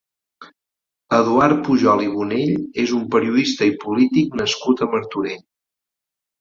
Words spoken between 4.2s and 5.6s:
nascut a Martorell.